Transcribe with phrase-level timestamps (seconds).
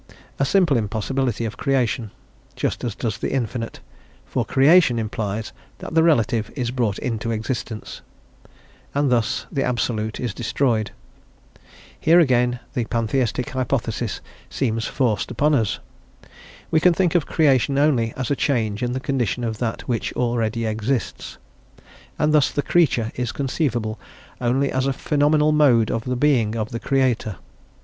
[0.39, 2.09] A simple impossibility of creation,
[2.55, 3.81] just as does the Infinite;
[4.25, 8.01] for creation implies that the relative is brought into existence,
[8.95, 10.89] and thus the Absolute is destroyed.
[11.99, 15.77] "Here again the Pantheistic hypothesis seems forced upon us.
[16.71, 20.11] We can think of creation only as a change in the condition of that which
[20.13, 21.37] already exists,
[22.17, 23.99] and thus the creature is conceivable
[24.41, 27.35] only as a phenomenal mode of the being of the Creator."